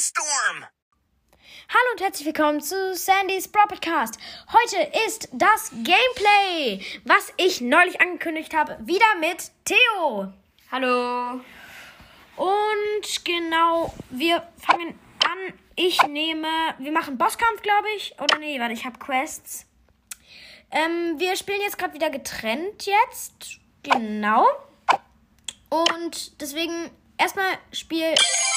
[0.00, 0.64] Sandstorm!
[1.68, 4.18] Hallo und herzlich willkommen zu Sandys Bro Podcast.
[4.50, 10.32] Heute ist das Gameplay, was ich neulich angekündigt habe, wieder mit Theo.
[10.72, 11.42] Hallo.
[12.36, 15.54] Und genau, wir fangen an.
[15.76, 16.48] Ich nehme,
[16.78, 18.14] wir machen Bosskampf, glaube ich.
[18.20, 19.66] Oder nee, warte, ich habe Quests.
[20.70, 23.58] Ähm, wir spielen jetzt gerade wieder getrennt jetzt.
[23.82, 24.46] Genau.
[25.68, 28.49] Und deswegen erstmal spiele ich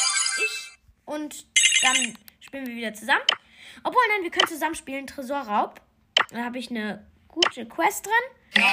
[1.16, 1.45] und
[1.81, 1.95] dann
[2.40, 3.22] spielen wir wieder zusammen.
[3.84, 5.08] Obwohl, nein, wir können zusammen spielen.
[5.08, 5.81] Tresorraub.
[6.31, 8.63] Da habe ich eine gute Quest drin.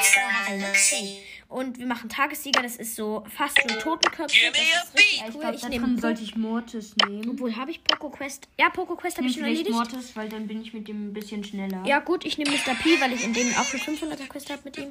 [1.49, 2.63] Und wir machen Tagessieger.
[2.63, 4.37] Das ist so fast so Totenköpfe.
[4.39, 5.41] Give Das me a ist richtig cool.
[5.41, 7.31] glaube, Ich da nehme drin Po- sollte ich Mortis nehmen.
[7.31, 8.47] Obwohl, habe ich Poco Quest?
[8.59, 9.71] Ja, Poco Quest habe ich schon erledigt.
[9.71, 11.83] Mortis, weil dann bin ich mit dem ein bisschen schneller.
[11.87, 12.75] Ja, gut, ich nehme Mr.
[12.75, 14.91] P, weil ich in dem auch eine 500er Quest habe mit ihm.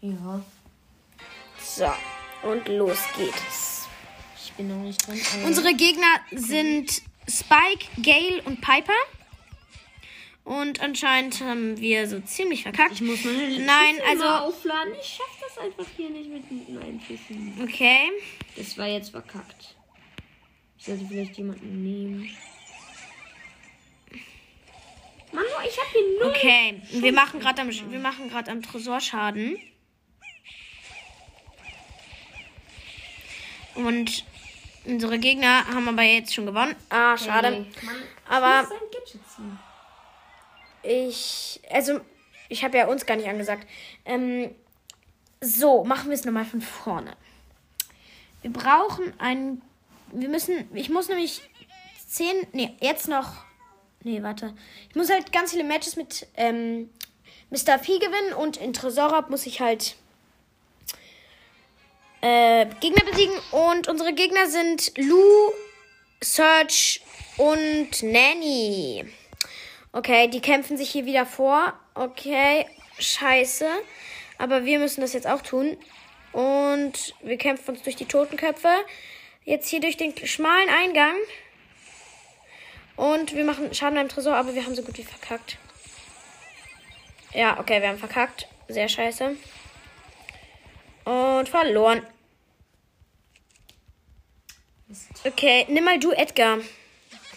[0.00, 0.42] Ja.
[1.62, 1.92] So,
[2.48, 3.69] und los geht's.
[4.60, 5.18] Bin noch nicht drin.
[5.34, 8.92] aber- Unsere Gegner sind Spike, Gale und Piper.
[10.44, 12.92] Und anscheinend haben wir so ziemlich verkackt.
[12.92, 14.92] Ich muss meine Nein, also- mal aufladen.
[15.00, 17.54] Ich schaff das einfach hier nicht mit den Einschüssen.
[17.62, 18.10] Okay.
[18.54, 19.76] Das war jetzt verkackt.
[20.78, 22.36] Ich sollte vielleicht jemanden nehmen.
[25.32, 26.28] Mann, ich hab hier null.
[26.36, 29.56] Okay, wir machen gerade am, wir machen gerade am Tresor Schaden.
[33.74, 34.24] Und
[34.84, 36.74] unsere Gegner haben aber jetzt schon gewonnen.
[36.88, 37.48] Ah, schade.
[37.48, 37.96] Hey, Mann,
[38.28, 38.68] Aber-.
[40.82, 42.00] Ich, also,
[42.48, 43.66] ich habe ja uns gar nicht angesagt.
[44.04, 44.54] Ähm,
[45.40, 47.16] so, machen wir es nochmal von vorne.
[48.42, 49.62] Wir brauchen einen,
[50.12, 51.42] wir müssen, ich muss nämlich
[52.06, 53.44] zehn, nee, jetzt noch,
[54.02, 54.54] nee, warte.
[54.88, 56.90] Ich muss halt ganz viele Matches mit ähm,
[57.50, 57.78] Mr.
[57.78, 59.96] P gewinnen und in Tresorab muss ich halt
[62.20, 63.34] äh, Gegner besiegen.
[63.50, 65.52] Und unsere Gegner sind Lou,
[66.22, 67.00] Search
[67.36, 69.04] und Nanny.
[69.92, 71.72] Okay, die kämpfen sich hier wieder vor.
[71.94, 72.66] Okay,
[72.98, 73.68] scheiße.
[74.38, 75.76] Aber wir müssen das jetzt auch tun.
[76.32, 78.72] Und wir kämpfen uns durch die Totenköpfe.
[79.44, 81.16] Jetzt hier durch den schmalen Eingang.
[82.96, 85.56] Und wir machen Schaden beim Tresor, aber wir haben so gut wie verkackt.
[87.32, 88.46] Ja, okay, wir haben verkackt.
[88.68, 89.36] Sehr scheiße.
[91.10, 92.02] Und verloren.
[95.26, 96.58] Okay, nimm mal du Edgar.
[96.58, 96.64] Oder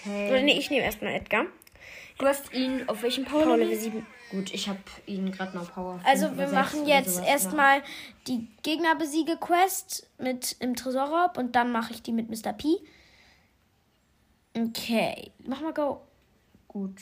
[0.06, 0.44] Okay.
[0.44, 1.46] nee, ich nehme erstmal Edgar.
[2.18, 3.44] Du hast ihn auf welchem Power?
[3.44, 3.74] Power Level?
[3.74, 4.06] Level 7.
[4.30, 6.00] Gut, ich habe ihn gerade noch Power.
[6.04, 7.82] Also wir oder machen oder jetzt erstmal
[8.28, 12.54] die Gegnerbesiege-Quest mit im Tresorraub und dann mache ich die mit Mr.
[12.54, 12.68] P.
[14.56, 16.02] Okay, mach mal go.
[16.68, 16.98] Gut.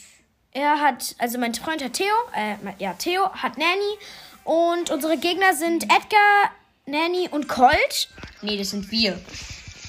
[0.51, 3.97] Er hat, also mein Freund hat Theo, äh, ja, Theo hat Nanny
[4.43, 6.51] und unsere Gegner sind Edgar,
[6.91, 8.09] Nanny und Colt.
[8.41, 9.19] Nee, das sind wir.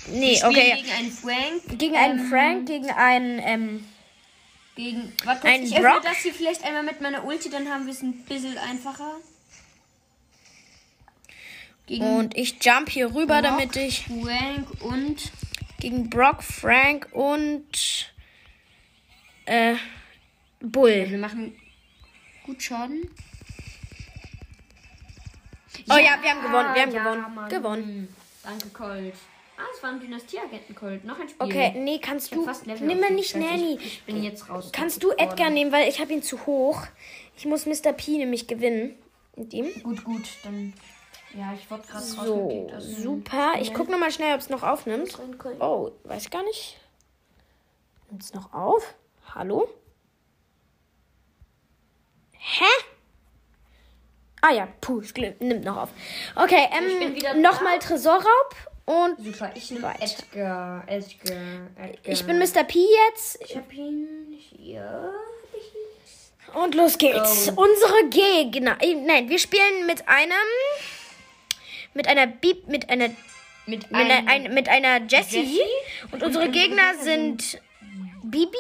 [0.09, 0.75] Nee, Wir okay.
[0.77, 1.79] Gegen einen Frank.
[1.79, 3.85] Gegen einen ähm, Frank, gegen einen, ähm,
[4.75, 5.13] Gegen.
[5.25, 6.03] Warte, Einen ich öffne Brock?
[6.03, 9.17] das hier vielleicht einmal mit meiner Ulti, dann haben wir es ein bisschen einfacher.
[11.87, 15.31] Gegen und ich jump hier rüber, Brock, damit ich Frank und.
[15.79, 18.13] gegen Brock, Frank und,
[19.45, 19.75] äh,
[20.61, 21.07] Bull.
[21.11, 21.55] Wir machen
[22.47, 23.11] gut Schaden.
[25.91, 27.35] Oh ja, wir haben gewonnen, wir haben ja, gewonnen.
[27.35, 27.49] Mann.
[27.49, 28.17] Gewonnen.
[28.43, 29.15] Danke, Colt.
[29.57, 31.05] Ah, es war ein Dynastieagenten Colt.
[31.05, 31.47] Noch ein Spiel.
[31.47, 32.45] Okay, nee, kannst du.
[32.45, 33.37] fast Level Nimm mal nicht.
[33.37, 33.77] Nanny.
[33.77, 34.71] Ich, ich bin jetzt raus.
[34.73, 36.83] Kannst du Edgar nehmen, weil ich habe ihn zu hoch.
[37.37, 37.93] Ich muss Mr.
[37.93, 38.97] P nämlich gewinnen.
[39.37, 39.73] Mit ihm.
[39.83, 40.75] Gut, gut, dann.
[41.35, 43.55] Ja, ich wollte gerade So, super.
[43.61, 45.19] Ich guck noch mal schnell, ob es noch aufnimmt.
[45.61, 46.79] Oh, weiß gar nicht.
[48.11, 48.95] Nimmt es noch auf?
[49.35, 49.69] Hallo?
[52.33, 52.65] Hä?
[54.45, 55.91] Ah ja, puh, es nimmt noch auf.
[56.35, 59.95] Okay, ähm, nochmal Tresorraub und Super, ich nehme.
[60.01, 60.83] Edgar.
[60.89, 61.37] Edgar.
[61.77, 62.13] Edgar.
[62.13, 62.65] ich bin Mr.
[62.65, 63.41] P jetzt.
[63.45, 65.13] Ich hab ihn hier.
[66.55, 67.55] Und los geht's.
[67.55, 67.63] Go.
[67.63, 68.77] Unsere Gegner.
[68.83, 70.33] äh, Nein, wir spielen mit einem.
[71.95, 72.67] Mit einer Bib.
[72.67, 73.11] Mit einer.
[73.67, 75.39] Mit Mit einer, ein, mit einer Jessie.
[75.39, 75.61] Jessie?
[76.11, 77.61] Und unsere Gegner sind
[78.25, 78.57] Bibi.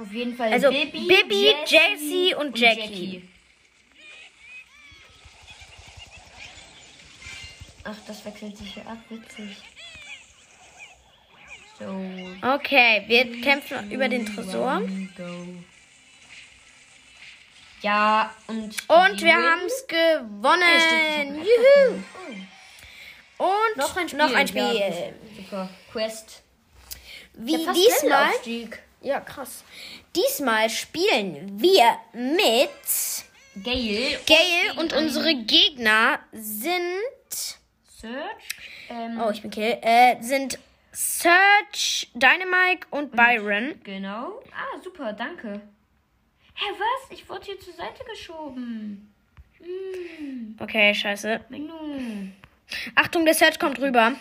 [0.00, 3.22] Auf jeden Fall Also Bibi, Bibi, Jessie und Jackie.
[7.90, 9.56] Ach, das wechselt sich hier ab, witzig.
[11.78, 11.86] So.
[12.46, 14.82] Okay, wir kämpfen über den Tresor.
[17.80, 18.76] Ja, und.
[18.88, 21.36] Und wir haben es gewonnen.
[21.36, 22.02] Juhu.
[23.38, 24.18] hab Und Noch ein Spiel.
[24.18, 24.74] Noch ein Spiel.
[24.74, 25.70] Ja, super.
[25.90, 26.42] Quest.
[27.34, 28.30] Wie Ja, diesmal.
[29.00, 29.64] Ja, krass.
[30.14, 32.68] Diesmal spielen wir mit
[33.64, 34.18] Gale.
[34.26, 36.74] Gale und unsere Gegner sind.
[38.00, 38.48] Search.
[38.90, 39.76] Ähm, Oh, ich bin Kill.
[39.82, 40.58] Äh, sind
[40.92, 43.80] Search, Dynamite und Byron.
[43.84, 44.40] Genau.
[44.52, 45.60] Ah, super, danke.
[46.54, 47.10] Hä, was?
[47.10, 49.12] Ich wurde hier zur Seite geschoben.
[49.58, 51.40] Hm, Okay, scheiße.
[52.94, 54.12] Achtung, der Search kommt rüber.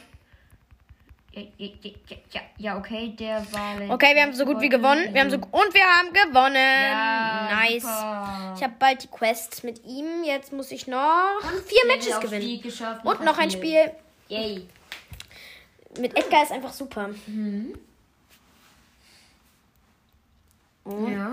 [2.57, 3.89] Ja, okay, der war.
[3.89, 5.13] Okay, wir haben so gut wie gewonnen.
[5.13, 6.56] Wir haben so und wir haben gewonnen.
[6.56, 7.84] Ja, nice.
[7.84, 8.54] super.
[8.57, 10.24] Ich habe bald die Quest mit ihm.
[10.24, 12.62] Jetzt muss ich noch vier Matches gewinnen.
[13.04, 13.92] Und noch ein Spiel.
[14.30, 14.68] Yay.
[16.00, 17.10] Mit Edgar ist einfach super.
[20.83, 21.31] Und Ja.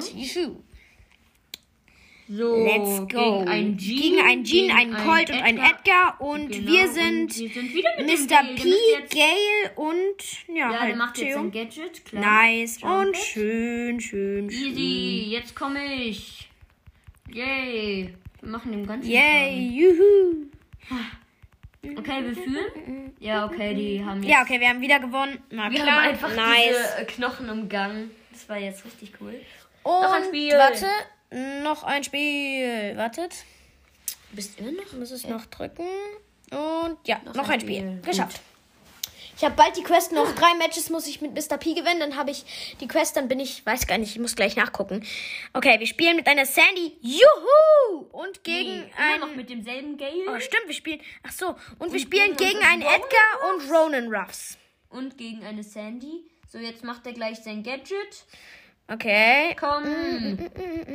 [2.27, 3.39] So, Let's go.
[3.41, 6.19] Gegen einen Jean, Gegen einen Jean, einen Colt und einen Edgar.
[6.21, 8.27] Und Genau, wir und sind wir sind wieder mit Mr.
[8.29, 8.55] Gale.
[8.55, 11.39] P, jetzt- Gale und ja, Ja, halt der macht jetzt Theo.
[11.41, 12.23] ein Gadget, klar.
[12.23, 13.17] Nice und Jumpet.
[13.21, 14.69] schön, schön, schön.
[14.73, 16.49] Easy, jetzt komme ich.
[17.31, 18.15] Yay.
[18.41, 20.47] Wir machen den ganzen Yay, juhu.
[20.89, 21.99] Schaden.
[21.99, 23.13] Okay, wir führen?
[23.21, 24.31] Ja, okay, die haben jetzt...
[24.33, 25.39] Ja, okay, wir haben wieder gewonnen.
[25.51, 26.75] Na Wir klar, haben einfach nice.
[26.97, 28.11] diese Knochen im Gang.
[28.33, 29.35] Das war jetzt richtig cool.
[29.83, 30.53] und ein Spiel.
[30.53, 30.87] warte,
[31.63, 32.97] noch ein Spiel.
[32.97, 33.33] Wartet.
[34.31, 34.93] Du bist immer noch...
[34.93, 35.87] Muss es noch drücken.
[36.51, 37.79] Und ja, noch, ein ein Spiel.
[37.81, 38.01] Spiel.
[38.03, 38.41] Geschafft.
[39.37, 40.33] Ich habe bald die Quest noch.
[40.37, 41.57] Drei Matches muss ich mit Mr.
[41.59, 41.99] P gewinnen.
[41.99, 45.05] Dann habe ich die Quest, dann bin ich, weiß gar nicht, ich muss gleich nachgucken.
[45.53, 46.97] Okay, wir spielen mit einer Sandy.
[47.01, 48.07] Juhu!
[48.13, 49.17] Und gegen Nee, ein.
[49.17, 50.25] immer noch mit demselben Gale.
[50.29, 51.01] Oh, stimmt, wir spielen.
[51.25, 51.57] Ach so.
[51.81, 54.57] Und wir spielen gegen gegen einen Edgar und Ronan Ruffs.
[54.89, 56.23] Und gegen eine Sandy.
[56.49, 58.25] So, jetzt macht er gleich sein Gadget.
[58.87, 59.57] Okay.
[59.59, 60.39] Komm.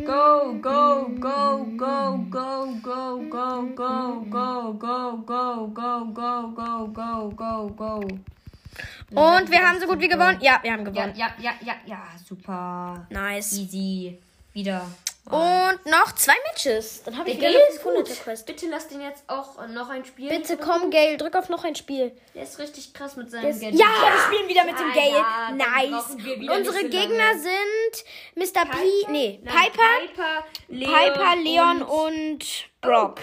[0.10, 7.30] Go, go, go, go, go, go, go, go, go, go, go, go, go, go, go,
[7.38, 8.00] go, go.
[9.14, 10.40] Und wir haben so gut wie gewonnen.
[10.42, 11.14] Ja, wir haben Ja, gewonnen.
[11.16, 13.06] ja, ja, ja, ja, super.
[13.12, 13.54] Nice.
[13.60, 14.18] Easy.
[14.54, 14.82] Wieder.
[15.31, 17.04] Und noch zwei Matches.
[17.04, 18.24] Dann habe ich Gale eine ist 500 gut.
[18.24, 18.46] Quest.
[18.48, 20.30] Bitte lass den jetzt auch noch ein Spiel.
[20.30, 22.12] Bitte komm, Gale, drück auf noch ein Spiel.
[22.34, 23.80] Der ist richtig krass mit seinem Das, Gadget.
[23.80, 25.18] ja, wir spielen wieder mit dem Ja, Gale.
[25.18, 26.10] ja, nice.
[26.50, 27.40] Und unsere Gegner lange.
[27.40, 28.06] sind
[28.36, 28.66] Mr.
[28.66, 28.78] P,
[29.12, 31.90] nee, Nein, Piper, Piper, Leon, Piper, Leon und...
[31.92, 32.46] und
[32.81, 33.20] Brock.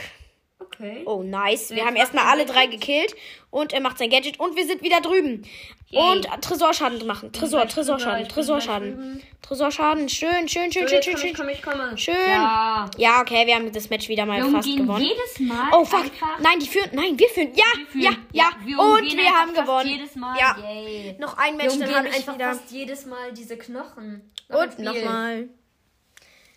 [0.78, 1.02] Okay.
[1.06, 1.70] Oh, nice.
[1.70, 3.14] Wir Jetzt haben erstmal er alle drei gekillt.
[3.50, 4.38] Und er macht sein Gadget.
[4.38, 5.44] Und wir sind wieder drüben.
[5.92, 7.32] Und Tresorschaden machen.
[7.32, 9.22] Tresor, Tresorschaden, Tresorschaden.
[9.40, 10.08] Tresorschaden.
[10.08, 11.34] Schön, schön, schön, schön, schön, komm ich, schön.
[11.36, 11.96] komm ich, komme.
[11.98, 12.14] Schön.
[12.28, 12.90] Ja.
[12.98, 15.04] Ja, okay, wir haben das Match wieder mal Wir fast gewonnen.
[15.04, 16.04] jedes Mal Oh, fuck.
[16.40, 16.90] Nein, die führen.
[16.92, 17.52] Nein, wir führen.
[17.54, 18.02] Ja, Wir führen.
[18.02, 18.50] ja, ja.
[18.64, 19.88] wir Und wir haben gewonnen.
[19.88, 20.36] Jedes Mal.
[20.38, 20.56] Ja.
[20.58, 21.16] Yay.
[21.20, 22.52] Noch ein Wir Match, dann umgehen habe ich einfach wieder.
[22.52, 24.32] fast jedes Mal diese Knochen.
[24.48, 25.48] Noch Und nochmal.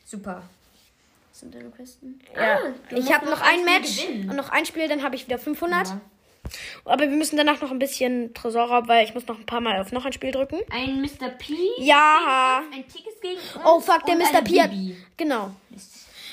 [0.04, 0.42] Super.
[1.39, 2.19] Sind deine Questen?
[2.36, 2.57] Ja.
[2.57, 4.30] Ah, ich habe noch ein Spiel Match gewinnen.
[4.30, 5.88] und noch ein Spiel, dann habe ich wieder 500.
[5.88, 6.01] Ja.
[6.86, 9.80] Aber wir müssen danach noch ein bisschen Tresorraub, weil ich muss noch ein paar Mal
[9.80, 10.59] auf noch ein Spiel drücken.
[10.71, 11.30] Ein Mr.
[11.30, 11.53] P.
[11.77, 12.63] Ja.
[12.74, 13.59] Ein Tickes gegen uns.
[13.65, 14.41] Oh fuck, der Mr.
[14.44, 14.71] P hat.
[15.15, 15.51] Genau.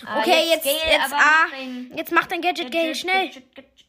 [0.05, 3.27] Ah, Okay, jetzt, jetzt, aber ah, ein jetzt macht dein Gadget, Gale, Gadget, schnell.
[3.29, 3.86] Gadget, Gadget.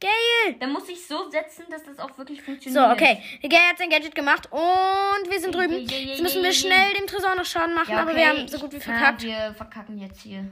[0.00, 0.56] Gale.
[0.60, 2.92] Da muss ich so setzen, dass das auch wirklich So, funktioniert.
[2.92, 3.22] okay.
[3.42, 5.78] Der Gale hat sein Gadget gemacht und wir sind drüben.
[5.88, 8.20] Jetzt müssen wir schnell dem Tresor noch Schaden machen, Ja, aber okay.
[8.20, 9.22] wir haben so gut wie verkackt.
[9.24, 10.44] Ja, wir verkacken jetzt hier.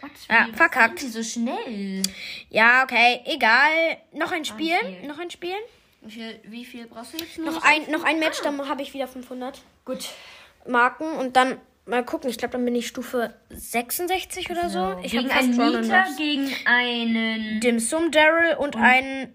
[0.00, 0.10] What?
[0.28, 0.98] Ja, verkackt.
[1.00, 2.02] so schnell?
[2.50, 3.96] Ja, okay, egal.
[4.12, 5.06] Noch ein Spiel, Spiel.
[5.08, 5.54] noch ein Spiel.
[6.02, 7.50] Wie viel, wie viel brauchst du jetzt nur?
[7.50, 10.10] Noch ein, noch ein Match, dann habe ich wieder 500 Gut.
[10.66, 12.30] Marken und dann mal gucken.
[12.30, 14.98] Ich glaube, dann bin ich Stufe 66 oder so.
[15.02, 15.50] Ich habe einen
[15.82, 17.60] Nita, gegen einen...
[17.60, 19.34] Dim Sum, Daryl und einen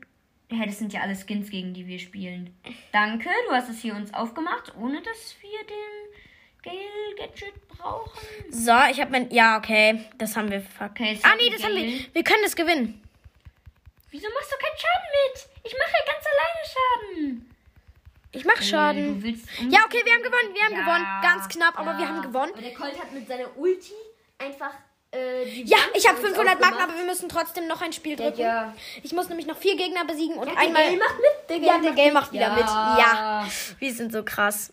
[0.52, 2.56] Ja, das sind ja alle Skins, gegen die wir spielen.
[2.92, 6.10] Danke, du hast es hier uns aufgemacht, ohne dass wir den
[6.64, 8.20] Gale-Gadget brauchen.
[8.50, 9.32] So, ich habe mein.
[9.32, 10.04] Ja, okay.
[10.18, 10.64] Das haben wir.
[10.80, 11.84] Okay, ah, nee, das haben wir.
[11.84, 12.06] Gale.
[12.14, 13.02] Wir können das gewinnen.
[14.12, 15.50] Wieso machst du keinen Schaden mit?
[15.64, 17.56] Ich mache ja ganz alleine Schaden.
[18.32, 19.20] Ich mach Schaden.
[19.20, 20.54] Du willst Ja, okay, wir haben gewonnen.
[20.54, 21.06] Wir haben Ja, gewonnen.
[21.24, 21.98] Ganz knapp, aber ja.
[22.00, 22.52] wir haben gewonnen.
[22.54, 23.94] Aber der Colt hat mit seiner Ulti
[24.38, 24.72] einfach
[25.12, 28.20] äh, Ja, ich habe für uns 500 Marken, aber wir müssen trotzdem noch ein Spiel
[28.20, 28.42] Ja, drücken.
[28.42, 28.76] ja.
[29.02, 30.84] Ich muss nämlich noch vier Gegner besiegen und Der einmal.
[30.84, 31.50] Gale macht mit.
[31.50, 32.66] Der ja, der Game macht wieder mit.
[32.66, 33.48] Ja.
[33.80, 34.72] Wir sind so krass.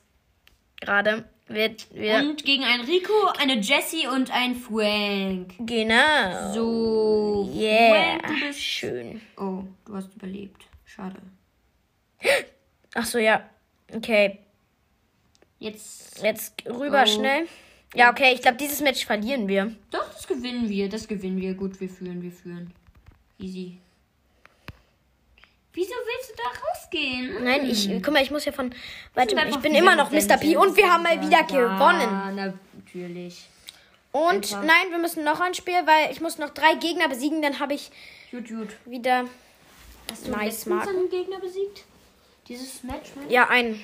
[0.80, 1.24] Gerade.
[1.48, 2.16] Wir, wir.
[2.16, 5.54] Und gegen einen Rico, eine Jessie und ein Frank.
[5.60, 6.52] genau.
[6.52, 7.50] So.
[7.54, 8.18] Yeah.
[8.18, 9.22] Frank, du bist Schön.
[9.38, 10.62] Oh, du hast überlebt.
[10.84, 11.16] Schade.
[12.98, 13.48] Ach so, ja.
[13.94, 14.38] Okay.
[15.58, 16.22] Jetzt.
[16.22, 17.06] Jetzt rüber Oh.
[17.06, 17.46] schnell.
[17.94, 18.32] Ja, okay.
[18.34, 19.74] Ich glaube, dieses Match verlieren wir.
[19.90, 20.88] Doch, das gewinnen wir.
[20.88, 21.54] Das gewinnen wir.
[21.54, 22.72] Gut, wir führen, wir führen.
[23.38, 23.78] Easy.
[25.72, 27.44] Wieso willst du da rausgehen?
[27.44, 28.74] Nein, ich, guck mal, ich muss ja von
[29.14, 29.38] weitem.
[29.50, 30.38] Ich bin immer noch Mr.
[30.38, 32.00] P und wir haben mal wieder gewonnen.
[32.38, 33.46] Ja, natürlich.
[34.10, 34.62] Und Einfach.
[34.62, 37.74] nein, wir müssen noch ein Spiel, weil ich muss noch drei Gegner besiegen, dann habe
[37.74, 37.90] ich
[38.30, 38.68] Gut, gut.
[38.86, 39.24] wieder.
[40.10, 40.96] Hast du Nice, Marken.
[40.96, 41.84] einen Gegner besiegt?
[42.48, 43.14] Dieses Match?
[43.16, 43.22] ne?
[43.28, 43.80] Ja, ein.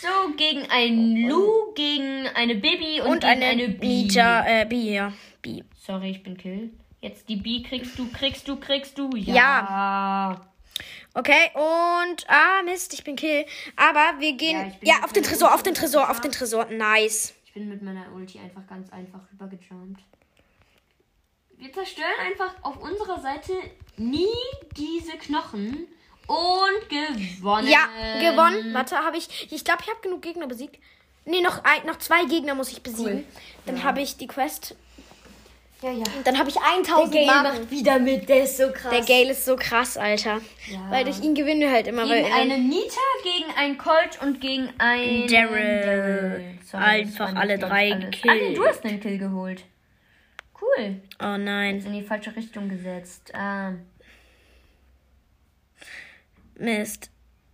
[0.00, 3.68] So, gegen einen Lu, gegen eine Bibi und, Und gegen eine, eine.
[3.68, 5.12] Ninja, äh, B, ja.
[5.42, 5.62] B.
[5.74, 6.70] Sorry, ich bin Kill.
[7.00, 9.10] Jetzt die Bi kriegst du, kriegst du, kriegst du.
[9.16, 9.34] Ja.
[9.34, 10.50] Ja.
[11.14, 12.28] Okay, und.
[12.28, 13.46] Ah, Mist, ich bin Kill.
[13.76, 14.74] Aber wir gehen.
[14.82, 16.66] Ja, Ja, mit auf den Tresor, auf den Tresor, auf den Tresor.
[16.66, 17.34] Nice.
[17.46, 20.00] Ich bin mit meiner Ulti einfach ganz einfach rübergejumpt.
[21.56, 23.54] Wir zerstören einfach auf unserer Seite
[23.96, 24.26] nie
[24.76, 25.86] diese Knochen
[26.26, 27.68] und gewonnen.
[27.68, 27.86] Ja,
[28.20, 28.74] gewonnen.
[28.74, 29.52] Warte, habe ich.
[29.52, 30.78] Ich glaube, ich habe genug Gegner besiegt.
[31.24, 33.18] Nee, noch, ein, noch zwei Gegner muss ich besiegen.
[33.18, 33.24] Cool.
[33.66, 33.82] Dann Ja.
[33.84, 34.76] habe ich die Quest.
[35.82, 36.04] Ja, ja.
[36.24, 37.42] Dann habe ich 1000 Gale Marken.
[37.60, 38.90] macht wieder mit, der ist so krass.
[38.90, 40.40] Der Gale ist so krass, Alter.
[40.68, 40.90] Ja.
[40.90, 42.08] Weil durch ihn gewinnen wir halt immer.
[42.08, 46.58] Weil Gegen eine Nita, gegen einen Colt und gegen einen Daryl.
[46.72, 48.24] Einfach alle jetzt, drei gekillt.
[48.26, 49.64] Ah, nee, du hast einen Kill geholt.
[50.60, 51.00] Cool.
[51.22, 51.78] oh nein.
[51.78, 53.32] Ist in die falsche Richtung gesetzt.
[53.34, 53.72] Ah.
[56.58, 57.10] Mist.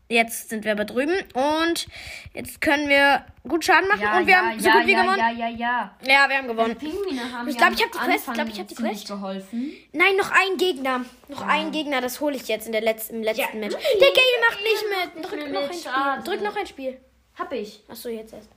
[0.09, 1.87] Jetzt sind wir aber drüben und
[2.35, 4.93] jetzt können wir gut Schaden machen Ja, und wir ja, haben so ja, gut wie
[4.93, 5.19] ja, gewonnen.
[5.19, 5.97] Ja, ja, ja.
[6.07, 6.77] Ja, wir haben gewonnen.
[6.79, 9.09] Haben Ich ja glaub, ich hab die Quest, Anfang glaub, ich hab die Quest.
[9.09, 9.73] geholfen.
[9.93, 11.07] Nein, noch ein Gegner.
[11.29, 13.75] Noch ein Gegner, das hole ich jetzt in der letzten, im letzten Match.
[13.75, 14.85] Der Gale macht nicht
[15.17, 15.31] mit.
[15.31, 16.25] Drück noch ein Spiel.
[16.25, 17.01] Drück noch ein Spiel.
[17.39, 17.83] Hab ich.
[17.89, 18.51] Achso, jetzt erst.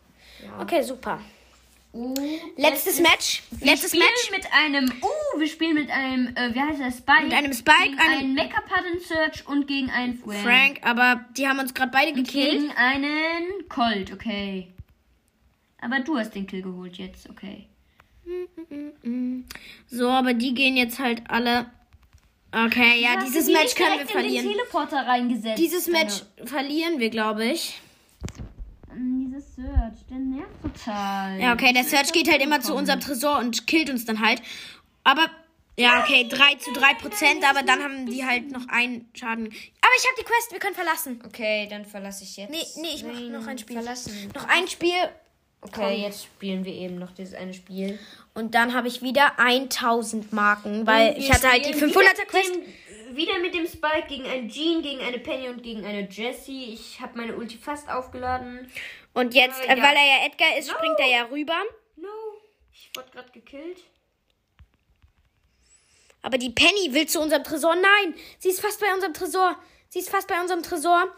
[0.59, 1.21] Okay, super.
[1.95, 2.13] Uh,
[2.57, 3.41] Letztes Match.
[3.51, 4.31] Wir Letztes spielen Match.
[4.43, 7.23] mit einem, uh, wir spielen mit einem, äh, wie heißt der, Spike?
[7.23, 10.39] Mit einem Spike, gegen einem- einen Mecha Pattern Search und gegen einen Frank.
[10.43, 12.51] Frank, aber die haben uns gerade beide gekillt.
[12.63, 14.67] Gegen einen Colt, okay.
[15.79, 17.67] Aber du hast den Kill geholt jetzt, okay.
[19.87, 21.67] So, aber die gehen jetzt halt alle.
[22.51, 24.47] Okay, ja, dieses die Match können wir direkt in den verlieren.
[24.51, 25.59] Teleporter reingesetzt.
[25.59, 27.79] Dieses Match verlieren wir, glaube ich.
[29.55, 31.39] Search, der nervt total.
[31.39, 34.41] Ja, okay, der Search geht halt immer zu unserem Tresor und killt uns dann halt.
[35.03, 35.27] Aber,
[35.77, 39.45] ja, okay, 3 zu 3 Prozent, aber dann haben die halt noch einen Schaden.
[39.45, 41.21] Aber ich habe die Quest, wir können verlassen.
[41.25, 42.51] Okay, dann verlasse ich jetzt.
[42.51, 43.77] Nee, nee, ich mache noch ein Spiel.
[43.77, 44.31] Verlassen.
[44.33, 45.09] Noch ein Spiel
[45.65, 47.97] Okay, jetzt spielen wir eben noch dieses eine Spiel.
[48.33, 52.53] und dann habe ich wieder 1000 Marken, weil ich hatte halt die 500er Quest.
[53.13, 56.73] Wieder mit dem Spike gegen einen Jean, gegen eine Penny und gegen eine Jessie.
[56.73, 58.69] Ich habe meine Ulti fast aufgeladen.
[59.15, 59.83] Und jetzt, Äh, ja.
[59.83, 60.75] weil er ja Edgar ist, No.
[60.75, 61.59] springt er ja rüber.
[61.95, 62.07] No,
[62.73, 63.83] ich wurde gerade gekillt.
[66.21, 67.75] Aber die Penny will zu unserem Tresor.
[67.75, 69.57] Nein, sie ist fast bei unserem Tresor.
[69.89, 71.15] Sie ist fast bei unserem Tresor.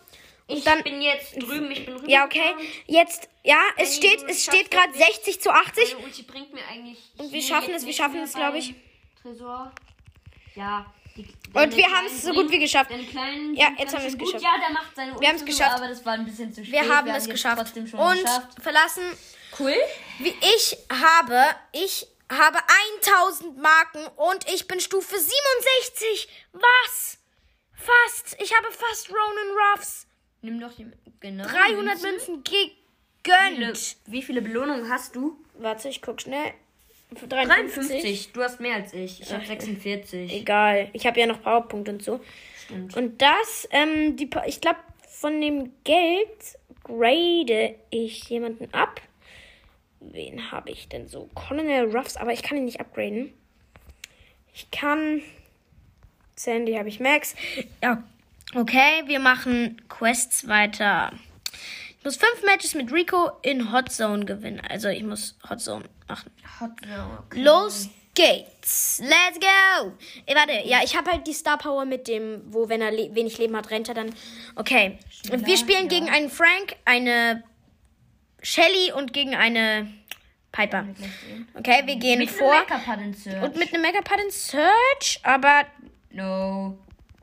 [0.48, 2.10] Ich dann- bin jetzt drüben, ich bin rüber.
[2.10, 2.54] Ja, okay.
[2.86, 5.16] Jetzt, ja, es Penny, steht, du es steht gerade das nicht.
[5.26, 5.94] 60 zu 80.
[5.94, 7.00] Meine Ulti bringt mir eigentlich.
[7.18, 8.74] Und wir schaffen es, wir schaffen es, glaub ich.
[9.22, 9.72] Tresor.
[10.56, 10.94] Ja.
[11.18, 12.92] Die, Und wir haben es so gut wie geschafft.
[13.10, 14.44] Kleinen Ja, jetzt haben wir es geschafft.
[14.44, 15.76] Ja, der macht seine Wir haben es geschafft.
[15.78, 16.74] Aber das war ein bisschen zu spät.
[16.74, 17.76] Wir haben es jetzt geschafft.
[17.76, 18.62] Und geschafft.
[18.62, 19.04] verlassen.
[19.60, 19.74] Cool.
[20.20, 22.60] Wie ich habe, ich habe
[23.02, 26.30] 1000 Marken und ich bin Stufe 67.
[26.54, 27.18] Was?
[27.74, 28.36] Fast.
[28.40, 30.06] Ich habe fast Ronan Ruffs.
[30.42, 30.88] Nimm doch die.
[31.20, 31.46] Genau.
[31.46, 32.12] 300 Münzen.
[32.12, 33.98] Münzen Wie viele, gegönnt.
[34.06, 35.44] wie viele Belohnungen hast du?
[35.56, 36.54] Warte, ich guck schnell.
[37.14, 37.88] 53.
[37.88, 38.34] 53.
[38.34, 39.22] Du hast mehr als ich.
[39.22, 40.34] Ich habe 46.
[40.34, 40.90] Egal.
[40.94, 42.20] Ich habe ja noch Powerpunkte und so.
[42.66, 42.98] Stimmt.
[42.98, 49.02] Und das, ähm, die, ich glaube, von dem Geld grade ich jemanden ab.
[50.00, 51.30] Wen habe ich denn so?
[51.34, 53.34] Colonel Ruffs, aber ich kann ihn nicht upgraden.
[54.54, 55.22] Ich kann.
[56.36, 57.36] Sandy habe ich Max.
[57.82, 58.04] Ja.
[58.56, 61.12] Okay, wir machen Quests weiter.
[62.00, 64.62] Ich muss fünf Matches mit Rico in Hot Zone gewinnen.
[64.70, 66.32] Also ich muss Hot Zone machen.
[66.60, 67.24] Hot Zone.
[67.28, 67.42] Okay.
[67.42, 69.00] Los geht's.
[69.00, 69.94] Let's go.
[70.26, 73.14] Ey, warte, ja, ich habe halt die Star Power mit dem, wo wenn er le
[73.14, 74.14] wenig Leben hat, rennt er dann.
[74.56, 74.98] Okay.
[75.32, 75.88] Und wir spielen ja.
[75.88, 77.44] gegen einen Frank, eine
[78.42, 79.88] Shelly und gegen eine
[80.52, 80.88] Piper.
[81.54, 82.56] Okay, wir gehen Mit vor.
[83.44, 85.66] Und mit einem Megapad in Search, aber
[86.12, 86.78] No.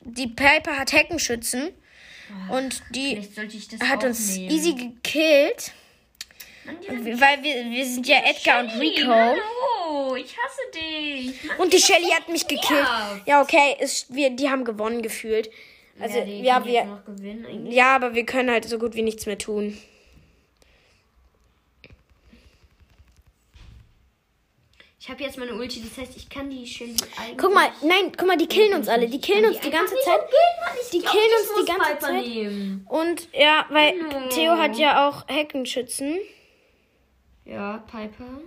[0.05, 1.71] die Piper hat Heckenschützen.
[2.51, 3.21] Und die
[3.83, 4.51] hat uns nehmen.
[4.51, 5.73] easy gekillt.
[6.65, 9.11] Mann, Weil wir, wir sind ja Edgar und Shelly, Rico.
[9.13, 11.45] Hallo, ich hasse dich.
[11.45, 12.87] Mann, Und die Shelly hat mich gekillt.
[13.27, 13.43] Ja.
[13.43, 15.51] Okay, ist, wir, die haben gewonnen gefühlt.
[16.01, 17.03] Also, ja, ja, wir,
[17.71, 19.79] ja, aber wir können halt so gut wie nichts mehr tun.
[25.05, 27.37] Ich habe jetzt meine Ulti, das heißt, ich kann die eigentlich...
[27.37, 29.07] Guck mal, nein, guck mal, die killen uns alle.
[29.07, 30.21] Die killen uns die ganze Zeit.
[30.95, 32.27] Die killen uns die ganze Zeit.
[32.27, 32.87] Nehmen.
[32.89, 34.29] Und ja, weil No.
[34.31, 36.21] Theo hat ja auch Heckenschützen.
[37.45, 38.41] Ja, Piper.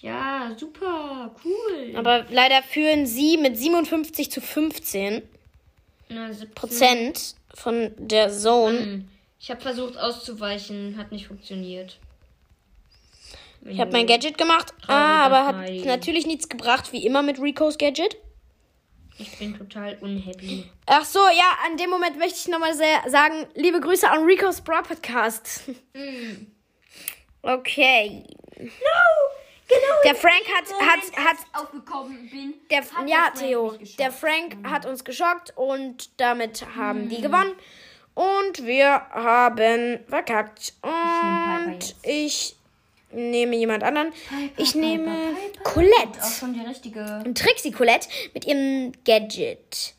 [0.00, 1.96] Ja, super, cool.
[1.96, 5.22] Aber leider führen sie mit 57 zu 15
[6.08, 6.54] Na, 17.
[6.54, 9.08] Prozent von der Zone.
[9.40, 11.98] Ich habe versucht auszuweichen, hat nicht funktioniert.
[13.68, 17.78] Ich habe mein Gadget gemacht, ah, aber hat natürlich nichts gebracht, wie immer mit Ricos
[17.78, 18.16] Gadget.
[19.18, 20.64] Ich bin total unhappy.
[20.86, 24.82] Ach so, ja, an dem Moment möchte ich nochmal sagen, liebe Grüße an Rico's Bra
[24.82, 25.62] Podcast.
[25.94, 26.46] Hm.
[27.42, 28.24] Okay.
[28.58, 28.68] No!
[30.04, 32.54] Der Frank hat, hat, Moment, hat, aufgekommen bin.
[32.70, 37.52] der, hat ja, Theo, der Frank hat uns geschockt und damit haben die gewonnen.
[38.14, 40.72] Und wir haben verkackt.
[40.82, 42.56] Und ich
[43.12, 44.12] nehme jemand anderen.
[44.56, 45.60] Ich Piper, nehme Piper.
[45.60, 46.18] Auch Colette.
[46.38, 47.22] schon die richtige.
[47.24, 49.94] Und Trixie Colette mit ihrem Gadget.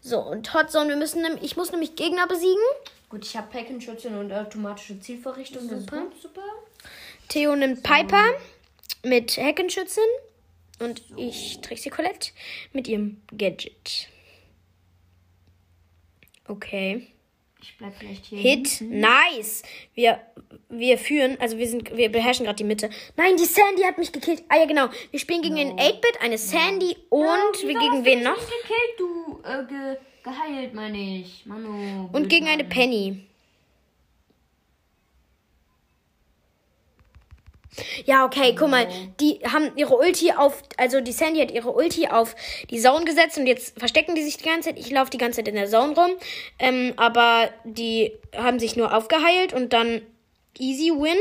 [0.00, 2.62] So, und Hotzone, wir müssen, ich muss nämlich Gegner besiegen.
[3.08, 6.00] Gut, ich habe Packenschützen und automatische ist Super.
[6.00, 6.42] gut, super.
[7.28, 8.24] Theo nimmt Piper
[9.02, 10.02] mit Heckenschützen.
[10.80, 12.32] Und ich Trixie Colette
[12.72, 14.08] mit ihrem Gadget.
[16.48, 17.06] Okay.
[17.62, 18.38] Ich bleib vielleicht hier.
[18.38, 19.62] Hit, nice.
[19.94, 20.20] Wir,
[20.68, 22.90] wir führen, also wir sind, wir beherrschen gerade die Mitte.
[23.16, 24.44] Nein, die Sandy hat mich gekillt.
[24.48, 24.88] Ah ja, genau.
[25.10, 27.22] Wir spielen gegen den 8-Bit, eine Sandy und
[27.62, 28.34] wir Wieso gegen wen noch?
[28.36, 31.46] gekillt, du äh, ge, geheilt, meine ich.
[31.46, 32.08] Manu.
[32.12, 33.24] Und gegen eine Penny.
[38.04, 38.86] Ja, okay, guck mal,
[39.20, 42.34] die haben ihre Ulti auf, also die Sandy hat ihre Ulti auf
[42.70, 44.78] die Zone gesetzt und jetzt verstecken die sich die ganze Zeit.
[44.78, 46.10] Ich laufe die ganze Zeit in der Zone rum,
[46.58, 50.02] ähm, aber die haben sich nur aufgeheilt und dann
[50.58, 51.18] easy win.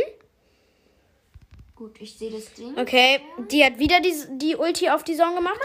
[1.76, 2.78] Gut, ich sehe das Ding.
[2.78, 3.20] Okay,
[3.52, 5.60] die hat wieder die, die Ulti auf die Zone gemacht.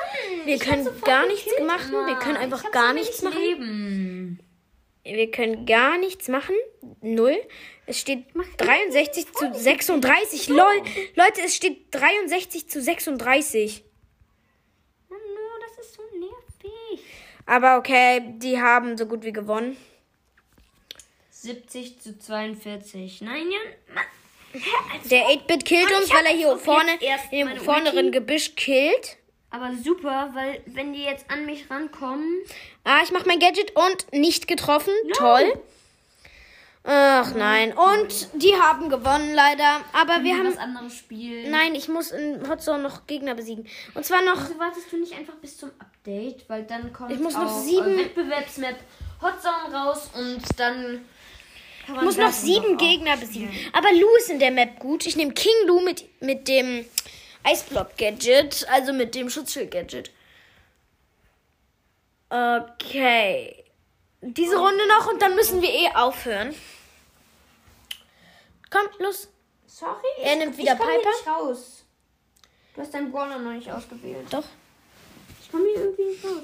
[0.44, 3.38] Wir können gar nichts machen, wir können einfach gar nichts machen.
[3.38, 4.40] Leben.
[5.04, 6.54] Wir können gar nichts machen.
[7.00, 7.36] Null.
[7.88, 8.26] Es steht
[8.58, 10.48] 63 zu 36.
[10.48, 10.82] Lol.
[11.14, 13.82] Leute, es steht 63 zu 36.
[15.08, 15.22] Manu,
[15.66, 17.02] das ist so nervig.
[17.46, 19.78] Aber okay, die haben so gut wie gewonnen.
[21.30, 23.22] 70 zu 42.
[23.22, 23.94] Nein, Jan.
[23.94, 24.04] Mann.
[25.10, 26.98] Der 8-Bit killt uns, weil er hier vorne
[27.30, 28.18] im meine vorderen Ulti.
[28.18, 29.16] Gebüsch killt.
[29.50, 32.42] Aber super, weil wenn die jetzt an mich rankommen.
[32.84, 34.92] Ah, ich mach mein Gadget und nicht getroffen.
[35.14, 35.58] Toll.
[36.84, 37.72] Ach nein.
[37.76, 39.80] Und die haben gewonnen leider.
[39.92, 40.46] Aber wir haben.
[40.48, 41.50] was anderes spielen.
[41.50, 43.66] Nein, ich muss in Hotzone noch Gegner besiegen.
[43.94, 44.40] Und zwar noch.
[44.48, 46.48] Wieso wartest du nicht einfach bis zum Update?
[46.48, 48.76] Weil dann kommt Ich muss noch auch, sieben- äh, Wettbewerbsmap
[49.20, 51.04] Hotzone raus und dann
[51.86, 53.50] Ich muss noch das sieben auch Gegner besiegen.
[53.72, 55.06] Aber Lou ist in der Map gut.
[55.06, 56.86] Ich nehme King Lou mit, mit dem
[57.44, 60.10] Eisblock-Gadget, also mit dem Schutzschild-Gadget.
[62.30, 63.64] Okay.
[64.20, 66.54] Diese Runde noch und dann müssen wir eh aufhören.
[68.70, 69.28] Komm, los.
[69.66, 71.10] Sorry, Er ich, nimmt wieder ich komm hier Piper.
[71.10, 71.84] nicht raus.
[72.74, 74.26] Du hast deinen Brawler noch nicht ausgewählt.
[74.32, 74.44] Doch.
[75.40, 76.42] Ich komme hier irgendwie nicht raus.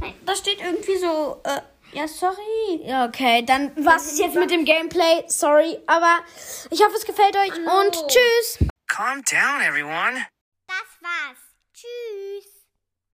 [0.00, 1.60] Nein, da steht irgendwie so, äh,
[1.92, 2.80] ja, sorry.
[2.84, 5.24] Ja, okay, dann war's es jetzt mit dem Gameplay.
[5.28, 6.18] Sorry, aber
[6.70, 8.58] ich hoffe, es gefällt euch und tschüss.
[8.88, 10.26] Calm down, everyone.